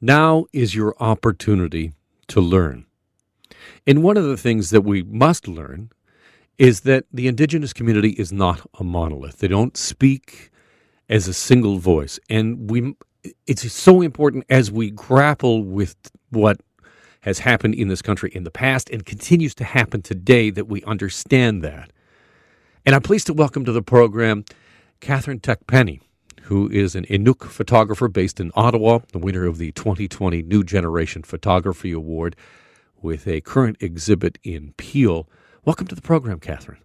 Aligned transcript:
Now 0.00 0.46
is 0.52 0.74
your 0.74 0.94
opportunity 1.00 1.92
to 2.28 2.40
learn. 2.40 2.86
And 3.86 4.02
one 4.02 4.16
of 4.16 4.24
the 4.24 4.36
things 4.36 4.70
that 4.70 4.82
we 4.82 5.02
must 5.02 5.48
learn 5.48 5.90
is 6.56 6.80
that 6.80 7.04
the 7.12 7.26
indigenous 7.26 7.72
community 7.72 8.10
is 8.10 8.32
not 8.32 8.60
a 8.78 8.84
monolith. 8.84 9.38
They 9.38 9.48
don't 9.48 9.76
speak 9.76 10.50
as 11.08 11.26
a 11.26 11.34
single 11.34 11.78
voice. 11.78 12.20
And 12.28 12.70
we 12.70 12.94
it's 13.46 13.70
so 13.72 14.00
important 14.00 14.44
as 14.48 14.70
we 14.70 14.90
grapple 14.90 15.64
with 15.64 15.96
what 16.30 16.60
has 17.22 17.40
happened 17.40 17.74
in 17.74 17.88
this 17.88 18.00
country 18.00 18.30
in 18.32 18.44
the 18.44 18.50
past 18.50 18.88
and 18.90 19.04
continues 19.04 19.54
to 19.56 19.64
happen 19.64 20.00
today 20.00 20.50
that 20.50 20.68
we 20.68 20.82
understand 20.84 21.62
that. 21.64 21.92
And 22.86 22.94
I'm 22.94 23.02
pleased 23.02 23.26
to 23.26 23.34
welcome 23.34 23.64
to 23.64 23.72
the 23.72 23.82
program 23.82 24.44
Katherine 25.00 25.40
Takpannie 25.40 26.00
who 26.48 26.66
is 26.70 26.94
an 26.94 27.04
Inuk 27.04 27.44
photographer 27.44 28.08
based 28.08 28.40
in 28.40 28.50
Ottawa, 28.54 29.00
the 29.12 29.18
winner 29.18 29.44
of 29.44 29.58
the 29.58 29.70
2020 29.72 30.42
New 30.42 30.64
Generation 30.64 31.22
Photography 31.22 31.92
Award, 31.92 32.34
with 33.02 33.28
a 33.28 33.42
current 33.42 33.76
exhibit 33.80 34.38
in 34.42 34.72
Peel. 34.78 35.28
Welcome 35.66 35.86
to 35.88 35.94
the 35.94 36.00
program, 36.00 36.40
Katherine. 36.40 36.80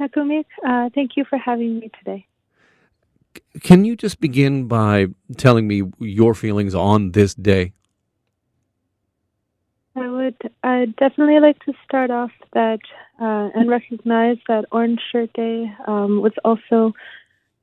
Nakurmiik, 0.00 0.44
uh, 0.64 0.88
thank 0.94 1.16
you 1.16 1.24
for 1.28 1.36
having 1.36 1.80
me 1.80 1.90
today. 1.98 2.24
Can 3.60 3.84
you 3.84 3.96
just 3.96 4.20
begin 4.20 4.68
by 4.68 5.08
telling 5.36 5.66
me 5.66 5.82
your 5.98 6.34
feelings 6.34 6.76
on 6.76 7.10
this 7.12 7.34
day? 7.34 7.72
I 9.96 10.08
would 10.08 10.36
I'd 10.62 10.94
definitely 10.94 11.40
like 11.40 11.58
to 11.64 11.72
start 11.84 12.12
off 12.12 12.30
that 12.52 12.78
uh, 13.20 13.50
and 13.54 13.68
recognize 13.68 14.36
that 14.46 14.64
Orange 14.70 15.00
Shirt 15.10 15.32
Day 15.32 15.72
um, 15.88 16.22
was 16.22 16.32
also 16.44 16.94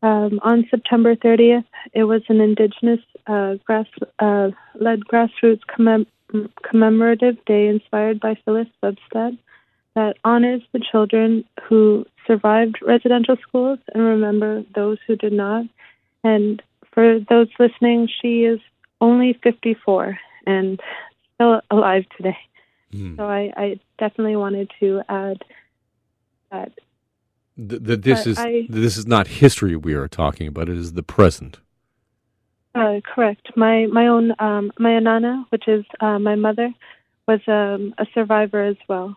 um, 0.02 0.39
on 0.44 0.66
September 0.70 1.16
30th, 1.16 1.66
it 1.94 2.03
was 2.03 2.21
an 2.30 2.40
Indigenous 2.40 3.02
uh, 3.27 3.55
grass, 3.66 3.88
uh, 4.20 4.49
led 4.76 5.02
grassroots 5.02 5.62
commem- 5.67 6.07
commemorative 6.63 7.43
day 7.46 7.68
inspired 7.68 8.20
by 8.20 8.35
Phyllis 8.46 8.68
Webstad 8.84 9.38
that 9.96 10.15
honors 10.23 10.62
the 10.71 10.79
children 10.91 11.43
who 11.68 12.05
survived 12.26 12.77
residential 12.82 13.35
schools 13.48 13.79
and 13.93 14.04
remember 14.04 14.63
those 14.76 14.98
who 15.05 15.15
did 15.15 15.34
not. 15.34 15.65
And 16.23 16.62
for 16.93 17.20
those 17.29 17.48
listening, 17.60 18.07
she 18.21 18.43
is 18.43 18.60
only 19.01 19.38
54 19.43 20.18
and 20.45 20.79
still 21.34 21.62
alive 21.71 22.05
today. 22.16 22.38
Mm. 22.93 23.18
So 23.18 23.23
I, 23.23 23.51
I 23.57 23.79
definitely 23.98 24.35
wanted 24.35 24.71
to 24.79 25.01
add 25.10 25.43
that 26.51 26.71
that 27.68 28.04
this 28.04 28.26
is 28.26 28.38
I, 28.38 28.65
this 28.70 28.98
is 28.98 29.05
not 29.05 29.27
history 29.27 29.76
we 29.76 29.93
are 29.93 30.07
talking 30.07 30.48
about. 30.48 30.70
It 30.70 30.77
is 30.77 30.93
the 30.93 31.04
present. 31.04 31.60
Uh, 32.74 33.01
correct. 33.04 33.51
My 33.55 33.88
my 33.88 34.07
own 34.07 34.34
um, 34.40 34.71
my 34.79 34.99
nana, 34.99 35.46
which 35.49 35.68
is 35.68 35.84
uh, 35.99 36.20
my 36.20 36.35
mother, 36.35 36.74
was 37.27 37.41
um, 37.48 37.93
a 37.98 38.05
survivor 38.13 38.63
as 38.63 38.77
well, 38.88 39.16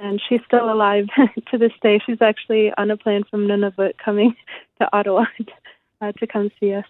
and 0.00 0.20
she's 0.28 0.40
still 0.46 0.72
alive 0.72 1.06
to 1.50 1.58
this 1.58 1.72
day. 1.82 2.00
She's 2.06 2.22
actually 2.22 2.72
on 2.76 2.90
a 2.90 2.96
plane 2.96 3.24
from 3.30 3.48
Nunavut 3.48 3.92
coming 4.02 4.34
to 4.80 4.96
Ottawa 4.96 5.24
uh, 6.00 6.12
to 6.12 6.26
come 6.26 6.50
see 6.60 6.74
us. 6.74 6.84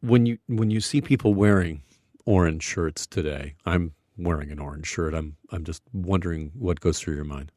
When 0.00 0.26
you 0.26 0.38
when 0.46 0.70
you 0.70 0.80
see 0.80 1.00
people 1.00 1.34
wearing 1.34 1.82
orange 2.24 2.62
shirts 2.62 3.06
today, 3.06 3.54
I'm 3.66 3.94
wearing 4.16 4.52
an 4.52 4.60
orange 4.60 4.86
shirt. 4.86 5.14
I'm 5.14 5.36
I'm 5.50 5.64
just 5.64 5.82
wondering 5.92 6.52
what 6.54 6.80
goes 6.80 7.00
through 7.00 7.16
your 7.16 7.24
mind. 7.24 7.50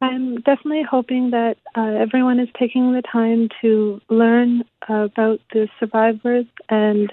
I'm 0.00 0.36
definitely 0.36 0.82
hoping 0.82 1.30
that 1.30 1.56
uh, 1.76 1.82
everyone 1.82 2.40
is 2.40 2.48
taking 2.58 2.92
the 2.92 3.02
time 3.02 3.50
to 3.60 4.00
learn 4.08 4.64
about 4.88 5.40
the 5.52 5.68
survivors 5.78 6.46
and 6.70 7.12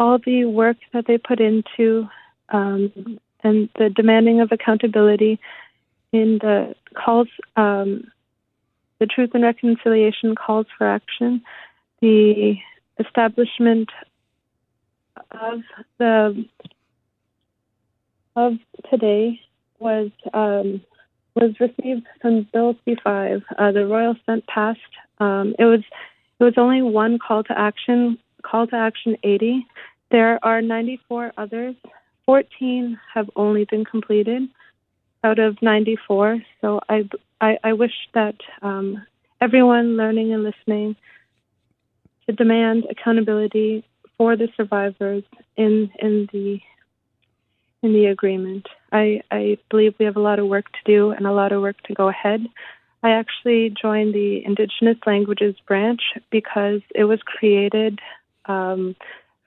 all 0.00 0.18
the 0.24 0.44
work 0.46 0.76
that 0.92 1.06
they 1.06 1.18
put 1.18 1.40
into 1.40 2.08
um, 2.48 3.20
and 3.44 3.68
the 3.78 3.88
demanding 3.90 4.40
of 4.40 4.50
accountability 4.50 5.38
in 6.12 6.38
the 6.40 6.74
calls, 6.94 7.28
um, 7.56 8.10
the 8.98 9.06
Truth 9.06 9.30
and 9.34 9.44
Reconciliation 9.44 10.34
calls 10.34 10.66
for 10.76 10.88
action, 10.88 11.42
the 12.00 12.56
establishment 12.98 13.90
of 15.30 15.60
the 15.98 16.44
of 18.34 18.54
today 18.90 19.40
was 19.78 20.10
um, 20.32 20.80
was 21.34 21.52
received 21.60 22.06
from 22.20 22.46
Bill 22.52 22.74
C5. 22.86 23.42
Uh, 23.58 23.72
the 23.72 23.86
Royal 23.86 24.14
Assent 24.22 24.46
passed. 24.46 24.80
Um, 25.18 25.54
it 25.58 25.64
was 25.64 25.80
it 26.40 26.44
was 26.44 26.54
only 26.56 26.82
one 26.82 27.18
call 27.18 27.42
to 27.44 27.58
action, 27.58 28.18
call 28.42 28.66
to 28.68 28.76
action 28.76 29.16
80. 29.22 29.66
There 30.10 30.38
are 30.44 30.62
94 30.62 31.32
others. 31.36 31.74
14 32.26 32.98
have 33.14 33.28
only 33.36 33.64
been 33.64 33.84
completed 33.84 34.42
out 35.24 35.38
of 35.38 35.60
94. 35.62 36.42
So 36.60 36.80
I 36.88 37.08
I, 37.40 37.58
I 37.64 37.72
wish 37.72 37.94
that 38.14 38.36
um, 38.62 39.04
everyone 39.40 39.96
learning 39.96 40.32
and 40.32 40.42
listening 40.42 40.96
to 42.26 42.34
demand 42.34 42.84
accountability 42.90 43.84
for 44.16 44.36
the 44.36 44.48
survivors 44.56 45.24
in 45.56 45.90
in 46.00 46.28
the 46.32 46.60
in 47.82 47.92
the 47.92 48.06
agreement. 48.06 48.66
I, 48.92 49.22
I 49.30 49.58
believe 49.70 49.94
we 49.98 50.06
have 50.06 50.16
a 50.16 50.20
lot 50.20 50.38
of 50.38 50.46
work 50.46 50.66
to 50.66 50.78
do 50.84 51.10
and 51.10 51.26
a 51.26 51.32
lot 51.32 51.52
of 51.52 51.62
work 51.62 51.80
to 51.84 51.94
go 51.94 52.08
ahead. 52.08 52.46
I 53.02 53.10
actually 53.10 53.74
joined 53.80 54.14
the 54.14 54.44
Indigenous 54.44 54.98
Languages 55.06 55.54
branch 55.66 56.00
because 56.30 56.80
it 56.94 57.04
was 57.04 57.20
created 57.22 58.00
um, 58.46 58.96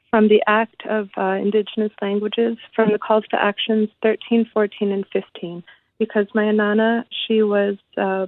from 0.09 0.27
the 0.27 0.41
Act 0.47 0.83
of 0.87 1.09
uh, 1.17 1.33
Indigenous 1.33 1.91
Languages 2.01 2.57
from 2.75 2.91
the 2.91 2.99
calls 2.99 3.25
to 3.31 3.41
actions 3.41 3.89
13, 4.03 4.49
14, 4.53 4.91
and 4.91 5.05
15. 5.11 5.63
Because 5.97 6.27
my 6.33 6.43
Anana, 6.43 7.03
she 7.27 7.43
was 7.43 7.77
uh, 7.97 8.27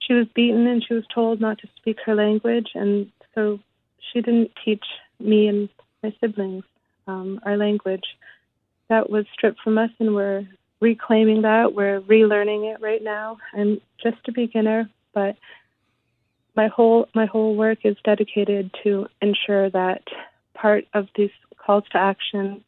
she 0.00 0.14
was 0.14 0.26
beaten 0.34 0.66
and 0.66 0.84
she 0.86 0.94
was 0.94 1.04
told 1.12 1.40
not 1.40 1.58
to 1.58 1.68
speak 1.76 1.98
her 2.06 2.14
language, 2.14 2.68
and 2.74 3.10
so 3.34 3.58
she 4.12 4.20
didn't 4.20 4.50
teach 4.64 4.84
me 5.18 5.48
and 5.48 5.68
my 6.02 6.14
siblings 6.20 6.64
um, 7.06 7.40
our 7.44 7.56
language 7.56 8.04
that 8.90 9.08
was 9.08 9.24
stripped 9.32 9.60
from 9.60 9.78
us, 9.78 9.90
and 9.98 10.14
we're 10.14 10.46
reclaiming 10.80 11.42
that. 11.42 11.74
We're 11.74 12.00
relearning 12.02 12.74
it 12.74 12.82
right 12.82 13.02
now. 13.02 13.38
I'm 13.54 13.80
just 14.02 14.28
a 14.28 14.32
beginner, 14.32 14.90
but 15.14 15.36
my 16.56 16.68
whole 16.68 17.08
my 17.14 17.24
whole 17.24 17.56
work 17.56 17.78
is 17.84 17.96
dedicated 18.04 18.70
to 18.82 19.06
ensure 19.22 19.70
that 19.70 20.02
part 20.54 20.84
of 20.92 21.08
these 21.16 21.30
calls 21.56 21.84
to 21.92 21.98
action 21.98 22.62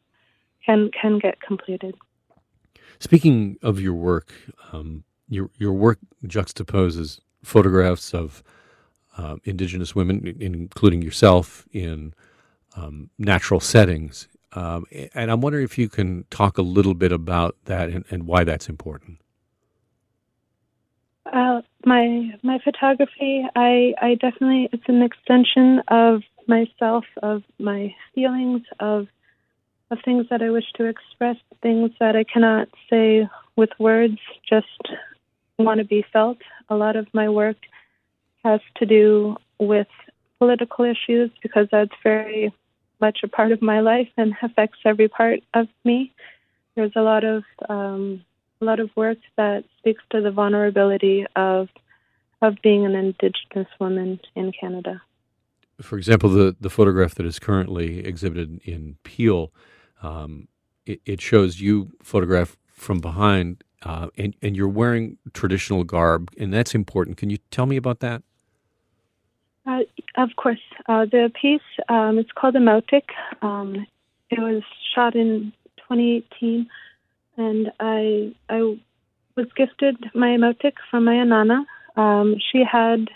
can 0.65 0.89
can 0.99 1.19
get 1.19 1.41
completed. 1.41 1.93
Speaking 2.99 3.57
of 3.61 3.79
your 3.79 3.93
work, 3.93 4.33
um, 4.71 5.03
your 5.27 5.49
your 5.57 5.73
work 5.73 5.99
juxtaposes 6.25 7.19
photographs 7.43 8.13
of 8.13 8.41
uh, 9.17 9.35
Indigenous 9.43 9.93
women, 9.93 10.35
including 10.39 11.01
yourself, 11.01 11.67
in 11.73 12.13
um, 12.75 13.09
natural 13.19 13.59
settings 13.59 14.27
um, 14.55 14.85
and 15.13 15.31
I'm 15.31 15.41
wondering 15.41 15.63
if 15.63 15.77
you 15.77 15.89
can 15.89 16.25
talk 16.29 16.57
a 16.57 16.61
little 16.61 16.93
bit 16.93 17.11
about 17.11 17.55
that 17.65 17.89
and, 17.89 18.05
and 18.09 18.27
why 18.27 18.43
that's 18.43 18.69
important. 18.69 19.19
Uh, 21.25 21.61
my 21.85 22.31
my 22.43 22.59
photography, 22.63 23.43
I 23.55 23.93
I 24.01 24.15
definitely 24.15 24.69
it's 24.71 24.83
an 24.87 25.01
extension 25.01 25.81
of 25.87 26.21
myself, 26.47 27.05
of 27.21 27.43
my 27.59 27.95
feelings, 28.13 28.61
of 28.79 29.07
of 29.89 29.97
things 30.03 30.27
that 30.29 30.41
I 30.41 30.49
wish 30.49 30.65
to 30.75 30.85
express, 30.85 31.37
things 31.61 31.91
that 31.99 32.15
I 32.15 32.23
cannot 32.23 32.67
say 32.89 33.27
with 33.55 33.69
words, 33.79 34.17
just 34.47 34.67
want 35.57 35.79
to 35.79 35.85
be 35.85 36.05
felt. 36.11 36.37
A 36.69 36.75
lot 36.75 36.95
of 36.95 37.07
my 37.13 37.29
work 37.29 37.57
has 38.43 38.59
to 38.77 38.85
do 38.85 39.37
with 39.59 39.87
political 40.39 40.85
issues 40.85 41.31
because 41.41 41.67
that's 41.71 41.93
very 42.03 42.53
much 43.05 43.19
a 43.21 43.27
part 43.27 43.51
of 43.51 43.61
my 43.61 43.81
life 43.81 44.11
and 44.15 44.33
affects 44.41 44.79
every 44.85 45.09
part 45.09 45.39
of 45.53 45.67
me. 45.83 46.13
There's 46.75 46.95
a 46.95 47.01
lot 47.01 47.23
of 47.25 47.43
um, 47.67 48.23
a 48.61 48.65
lot 48.65 48.79
of 48.79 48.89
work 48.95 49.17
that 49.35 49.65
speaks 49.77 50.01
to 50.11 50.21
the 50.21 50.31
vulnerability 50.31 51.25
of 51.35 51.67
of 52.41 52.55
being 52.61 52.85
an 52.85 52.95
Indigenous 52.95 53.71
woman 53.79 54.19
in 54.35 54.53
Canada. 54.59 55.01
For 55.81 55.97
example, 55.97 56.29
the 56.29 56.55
the 56.65 56.69
photograph 56.69 57.13
that 57.15 57.25
is 57.25 57.39
currently 57.39 57.89
exhibited 58.11 58.61
in 58.63 58.97
Peel, 59.03 59.51
um, 60.01 60.47
it, 60.85 61.01
it, 61.05 61.19
shows 61.19 61.59
you 61.59 61.91
photographed 62.01 62.57
from 62.67 62.99
behind, 62.99 63.63
uh, 63.83 64.07
and 64.17 64.33
and 64.41 64.55
you're 64.55 64.75
wearing 64.81 65.17
traditional 65.33 65.83
garb, 65.83 66.31
and 66.37 66.53
that's 66.53 66.73
important. 66.73 67.17
Can 67.17 67.29
you 67.29 67.39
tell 67.51 67.65
me 67.65 67.75
about 67.75 67.99
that? 67.99 68.23
Uh, 69.65 69.79
of 70.15 70.29
course. 70.35 70.59
Uh, 70.87 71.05
the 71.05 71.31
piece, 71.39 71.61
um, 71.89 72.17
it's 72.17 72.31
called 72.31 72.55
Mautik. 72.55 73.09
Um, 73.41 73.85
it 74.29 74.39
was 74.39 74.63
shot 74.93 75.15
in 75.15 75.53
2018, 75.77 76.67
and 77.37 77.71
I 77.79 78.33
I 78.49 78.77
was 79.35 79.47
gifted 79.55 79.97
my 80.13 80.37
Mautik 80.37 80.73
from 80.89 81.05
my 81.05 81.13
Anana. 81.13 81.65
Um, 81.95 82.35
she 82.51 82.63
had 82.69 83.09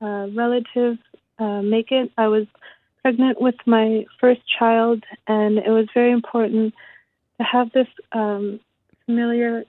a 0.00 0.28
relative 0.34 0.98
uh, 1.38 1.62
make 1.62 1.90
it. 1.90 2.12
I 2.18 2.28
was 2.28 2.46
pregnant 3.02 3.40
with 3.40 3.56
my 3.66 4.04
first 4.20 4.42
child, 4.58 5.04
and 5.26 5.58
it 5.58 5.70
was 5.70 5.86
very 5.94 6.12
important 6.12 6.74
to 7.38 7.44
have 7.44 7.72
this 7.72 7.88
um, 8.12 8.60
familiar 9.06 9.64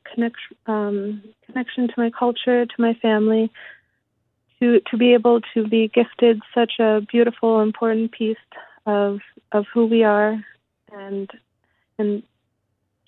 um, 0.67 1.23
connection 1.45 1.87
to 1.87 1.93
my 1.97 2.09
culture, 2.09 2.65
to 2.65 2.75
my 2.77 2.93
family, 3.01 3.51
to 4.59 4.79
to 4.91 4.97
be 4.97 5.13
able 5.13 5.41
to 5.53 5.67
be 5.67 5.87
gifted 5.87 6.41
such 6.53 6.73
a 6.79 7.01
beautiful, 7.11 7.61
important 7.61 8.11
piece 8.11 8.37
of 8.85 9.19
of 9.51 9.65
who 9.73 9.85
we 9.85 10.03
are, 10.03 10.43
and 10.91 11.29
and 11.97 12.23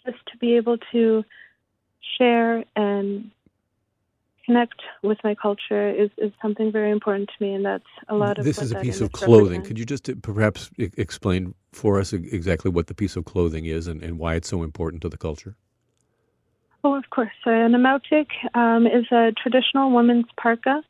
just 0.05 0.17
to 0.31 0.37
be 0.37 0.55
able 0.55 0.77
to 0.91 1.23
share 2.17 2.63
and 2.75 3.29
connect 4.47 4.81
with 5.03 5.17
my 5.23 5.35
culture 5.35 5.89
is, 5.89 6.09
is 6.17 6.31
something 6.41 6.71
very 6.71 6.89
important 6.89 7.29
to 7.37 7.43
me, 7.43 7.53
and 7.53 7.65
that's 7.65 7.83
a 8.07 8.15
lot 8.15 8.37
of. 8.37 8.45
This 8.45 8.61
is 8.61 8.71
a 8.71 8.77
piece 8.77 9.01
of 9.01 9.11
clothing. 9.11 9.61
Could 9.61 9.77
you 9.77 9.85
just 9.85 10.09
uh, 10.09 10.13
perhaps 10.21 10.71
explain 10.77 11.53
for 11.73 11.99
us 11.99 12.13
exactly 12.13 12.71
what 12.71 12.87
the 12.87 12.93
piece 12.93 13.15
of 13.15 13.25
clothing 13.25 13.65
is 13.65 13.87
and, 13.87 14.01
and 14.01 14.17
why 14.17 14.35
it's 14.35 14.47
so 14.47 14.63
important 14.63 15.01
to 15.01 15.09
the 15.09 15.17
culture? 15.17 15.55
Oh, 16.83 16.95
of 16.95 17.09
course. 17.09 17.31
So 17.43 17.51
an 17.51 17.75
um, 17.75 18.87
is 18.87 19.05
a 19.11 19.33
traditional 19.41 19.91
woman's 19.91 20.25
parka. 20.41 20.81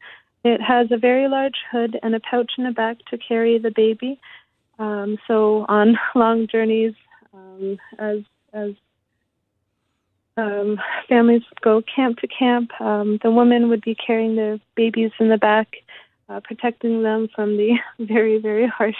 It 0.44 0.62
has 0.62 0.92
a 0.92 0.98
very 0.98 1.28
large 1.28 1.57
hood 1.72 2.00
and 2.01 2.16
a 2.16 2.19
pouch 2.19 2.54
in 2.57 2.63
the 2.63 2.72
back 2.72 2.98
to 3.10 3.18
carry 3.18 3.57
the 3.57 3.72
baby. 3.72 4.19
Um, 4.80 5.18
so 5.28 5.66
on 5.68 5.98
long 6.16 6.48
journeys, 6.48 6.94
um, 7.34 7.78
as 8.00 8.19
as 8.54 8.74
um, 10.38 10.80
families 11.10 11.42
go 11.62 11.81
camp 11.81 12.19
to 12.19 12.28
camp, 12.28 12.69
um, 12.80 13.19
the 13.24 13.31
women 13.31 13.69
would 13.69 13.81
be 13.81 13.95
carrying 13.95 14.36
their 14.36 14.60
babies 14.75 15.12
in 15.19 15.30
the 15.30 15.38
back, 15.38 15.78
uh, 16.30 16.40
protecting 16.44 17.01
them 17.01 17.28
from 17.33 17.57
the 17.57 17.78
very 18.00 18.38
very 18.38 18.68
harsh 18.68 18.95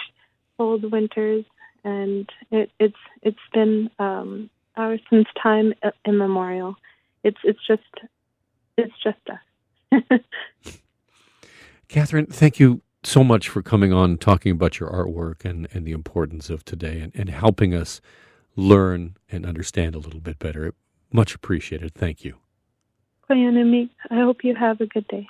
cold 0.56 0.90
winters. 0.90 1.44
And 1.84 2.28
it, 2.50 2.70
it's 2.80 2.96
it's 3.22 3.38
been 3.54 3.88
um, 3.98 4.50
ours 4.76 5.00
since 5.08 5.28
time 5.40 5.74
immemorial. 6.04 6.76
It's 7.22 7.38
it's 7.44 7.64
just 7.66 7.82
it's 8.76 8.94
just 9.02 9.18
us. 9.30 10.20
Katherine, 11.88 12.26
thank 12.26 12.60
you 12.60 12.82
so 13.02 13.24
much 13.24 13.48
for 13.48 13.62
coming 13.62 13.92
on, 13.92 14.18
talking 14.18 14.52
about 14.52 14.78
your 14.78 14.90
artwork 14.90 15.44
and, 15.44 15.66
and 15.72 15.86
the 15.86 15.92
importance 15.92 16.50
of 16.50 16.64
today 16.64 17.00
and, 17.00 17.12
and 17.14 17.30
helping 17.30 17.74
us 17.74 18.02
learn 18.56 19.16
and 19.30 19.46
understand 19.46 19.94
a 19.94 19.98
little 19.98 20.20
bit 20.20 20.38
better. 20.38 20.74
Much 21.12 21.34
appreciated. 21.34 21.94
Thank 21.94 22.24
you. 22.24 22.36
I 24.10 24.16
hope 24.16 24.44
you 24.44 24.54
have 24.54 24.80
a 24.80 24.86
good 24.86 25.08
day. 25.08 25.28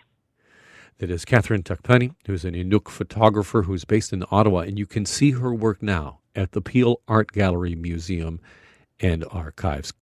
That 0.98 1.10
is 1.10 1.24
Katherine 1.24 1.62
Takpannie, 1.62 2.14
who's 2.26 2.44
an 2.44 2.54
Inuk 2.54 2.88
photographer 2.88 3.62
who's 3.62 3.84
based 3.84 4.12
in 4.12 4.24
Ottawa, 4.32 4.60
and 4.60 4.78
you 4.78 4.86
can 4.86 5.06
see 5.06 5.32
her 5.32 5.54
work 5.54 5.80
now 5.80 6.18
at 6.34 6.52
the 6.52 6.60
Peel 6.60 7.00
Art 7.06 7.30
Gallery 7.30 7.76
Museum 7.76 8.40
and 8.98 9.24
Archives. 9.30 9.92